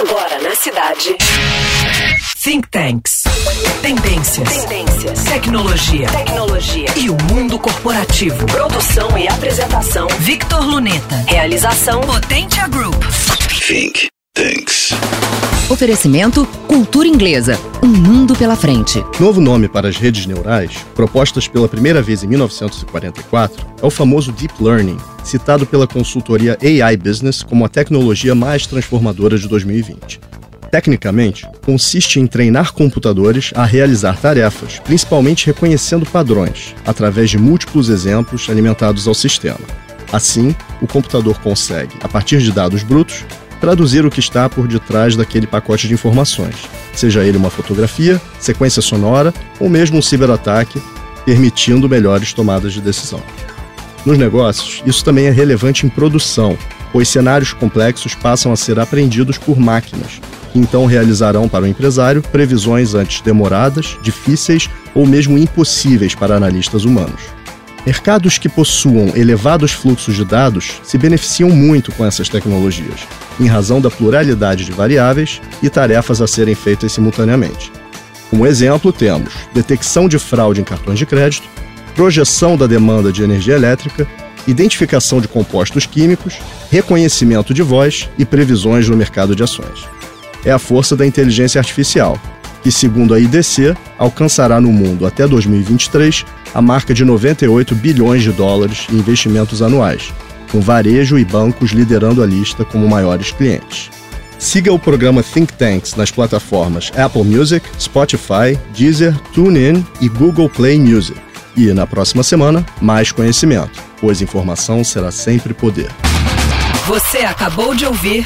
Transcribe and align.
Agora 0.00 0.40
na 0.40 0.54
cidade. 0.54 1.14
Think 2.42 2.70
Tanks. 2.70 3.24
Tendências. 3.82 4.64
Tendências. 4.64 5.24
Tecnologia. 5.24 6.08
Tecnologia. 6.08 6.86
E 6.96 7.10
o 7.10 7.16
mundo 7.24 7.58
corporativo. 7.58 8.46
Produção 8.46 9.18
e 9.18 9.28
apresentação. 9.28 10.08
Victor 10.20 10.64
Luneta. 10.64 11.16
Realização. 11.28 12.00
Potentia 12.00 12.66
Group. 12.68 12.96
Think 13.66 14.08
Tanks. 14.32 14.88
Oferecimento 15.68 16.46
Cultura 16.66 17.06
Inglesa. 17.06 17.60
Um 17.82 17.88
mundo 17.88 18.34
pela 18.34 18.56
frente. 18.56 19.04
Novo 19.20 19.38
nome 19.38 19.68
para 19.68 19.88
as 19.88 19.98
redes 19.98 20.24
neurais, 20.24 20.72
propostas 20.94 21.46
pela 21.46 21.68
primeira 21.68 22.00
vez 22.00 22.24
em 22.24 22.26
1944, 22.26 23.66
é 23.82 23.86
o 23.86 23.90
famoso 23.90 24.32
Deep 24.32 24.54
Learning, 24.60 24.96
citado 25.24 25.66
pela 25.66 25.86
consultoria 25.86 26.58
AI 26.62 26.96
Business 26.96 27.42
como 27.42 27.64
a 27.64 27.68
tecnologia 27.68 28.34
mais 28.34 28.66
transformadora 28.66 29.38
de 29.38 29.48
2020. 29.48 30.20
Tecnicamente, 30.70 31.48
consiste 31.64 32.20
em 32.20 32.26
treinar 32.26 32.72
computadores 32.72 33.50
a 33.56 33.64
realizar 33.64 34.16
tarefas, 34.18 34.78
principalmente 34.78 35.46
reconhecendo 35.46 36.06
padrões, 36.06 36.76
através 36.86 37.28
de 37.28 37.38
múltiplos 37.38 37.88
exemplos 37.88 38.48
alimentados 38.48 39.08
ao 39.08 39.14
sistema. 39.14 39.58
Assim, 40.12 40.54
o 40.80 40.86
computador 40.86 41.38
consegue, 41.40 41.96
a 42.00 42.08
partir 42.08 42.38
de 42.38 42.52
dados 42.52 42.84
brutos, 42.84 43.24
traduzir 43.60 44.06
o 44.06 44.10
que 44.10 44.20
está 44.20 44.48
por 44.48 44.66
detrás 44.66 45.16
daquele 45.16 45.46
pacote 45.46 45.88
de 45.88 45.94
informações, 45.94 46.54
seja 46.94 47.24
ele 47.24 47.36
uma 47.36 47.50
fotografia, 47.50 48.20
sequência 48.38 48.80
sonora 48.80 49.34
ou 49.58 49.68
mesmo 49.68 49.98
um 49.98 50.02
ciberataque, 50.02 50.80
permitindo 51.24 51.88
melhores 51.88 52.32
tomadas 52.32 52.72
de 52.72 52.80
decisão. 52.80 53.22
Nos 54.04 54.16
negócios, 54.16 54.82
isso 54.86 55.04
também 55.04 55.26
é 55.26 55.30
relevante 55.30 55.84
em 55.84 55.88
produção, 55.88 56.56
pois 56.92 57.08
cenários 57.08 57.52
complexos 57.52 58.14
passam 58.14 58.52
a 58.52 58.56
ser 58.56 58.78
aprendidos 58.78 59.36
por 59.36 59.58
máquinas, 59.58 60.20
que 60.52 60.58
então 60.58 60.86
realizarão 60.86 61.48
para 61.48 61.64
o 61.64 61.68
empresário 61.68 62.22
previsões 62.22 62.94
antes 62.94 63.20
demoradas, 63.20 63.98
difíceis 64.02 64.70
ou 64.94 65.06
mesmo 65.06 65.36
impossíveis 65.36 66.14
para 66.14 66.36
analistas 66.36 66.84
humanos. 66.84 67.20
Mercados 67.86 68.36
que 68.36 68.48
possuam 68.48 69.12
elevados 69.14 69.72
fluxos 69.72 70.14
de 70.14 70.24
dados 70.24 70.80
se 70.82 70.98
beneficiam 70.98 71.48
muito 71.48 71.90
com 71.92 72.04
essas 72.04 72.28
tecnologias, 72.28 73.00
em 73.38 73.46
razão 73.46 73.80
da 73.80 73.90
pluralidade 73.90 74.64
de 74.64 74.72
variáveis 74.72 75.40
e 75.62 75.70
tarefas 75.70 76.20
a 76.20 76.26
serem 76.26 76.54
feitas 76.54 76.92
simultaneamente. 76.92 77.72
Como 78.28 78.46
exemplo, 78.46 78.92
temos 78.92 79.32
detecção 79.54 80.08
de 80.08 80.18
fraude 80.18 80.60
em 80.60 80.64
cartões 80.64 80.98
de 80.98 81.06
crédito, 81.06 81.48
projeção 81.90 82.56
da 82.56 82.66
demanda 82.66 83.12
de 83.12 83.22
energia 83.22 83.54
elétrica, 83.54 84.06
identificação 84.46 85.20
de 85.20 85.28
compostos 85.28 85.86
químicos, 85.86 86.38
reconhecimento 86.70 87.52
de 87.52 87.62
voz 87.62 88.08
e 88.18 88.24
previsões 88.24 88.88
no 88.88 88.96
mercado 88.96 89.36
de 89.36 89.42
ações. 89.42 89.86
É 90.44 90.50
a 90.50 90.58
força 90.58 90.96
da 90.96 91.06
inteligência 91.06 91.58
artificial, 91.58 92.18
que, 92.62 92.72
segundo 92.72 93.14
a 93.14 93.20
IDC, 93.20 93.74
alcançará 93.98 94.60
no 94.60 94.72
mundo 94.72 95.06
até 95.06 95.26
2023 95.26 96.24
a 96.54 96.62
marca 96.62 96.92
de 96.92 97.04
98 97.04 97.74
bilhões 97.74 98.22
de 98.22 98.32
dólares 98.32 98.86
em 98.90 98.96
investimentos 98.96 99.62
anuais, 99.62 100.12
com 100.50 100.60
varejo 100.60 101.18
e 101.18 101.24
bancos 101.24 101.70
liderando 101.70 102.22
a 102.22 102.26
lista 102.26 102.64
como 102.64 102.88
maiores 102.88 103.30
clientes. 103.32 103.90
Siga 104.38 104.72
o 104.72 104.78
programa 104.78 105.22
Think 105.22 105.52
Tanks 105.52 105.94
nas 105.96 106.10
plataformas 106.10 106.90
Apple 106.96 107.24
Music, 107.24 107.68
Spotify, 107.78 108.58
Deezer, 108.74 109.14
TuneIn 109.34 109.84
e 110.00 110.08
Google 110.08 110.48
Play 110.48 110.78
Music. 110.78 111.29
E 111.56 111.72
na 111.72 111.86
próxima 111.86 112.22
semana, 112.22 112.64
mais 112.80 113.12
conhecimento, 113.12 113.82
pois 114.00 114.22
informação 114.22 114.82
será 114.84 115.10
sempre 115.10 115.52
poder. 115.52 115.90
Você 116.86 117.18
acabou 117.18 117.74
de 117.74 117.86
ouvir 117.86 118.24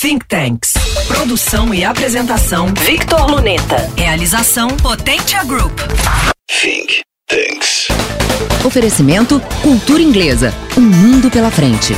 Think 0.00 0.26
Tanks. 0.26 0.74
Produção 1.08 1.74
e 1.74 1.84
apresentação 1.84 2.72
Victor 2.86 3.30
Luneta. 3.30 3.90
Realização 3.96 4.68
Potentia 4.68 5.42
Group. 5.44 5.78
Think 6.48 7.00
Tanks. 7.26 7.88
Oferecimento 8.64 9.40
Cultura 9.62 10.02
Inglesa. 10.02 10.54
Um 10.76 10.82
mundo 10.82 11.30
pela 11.30 11.50
frente. 11.50 11.96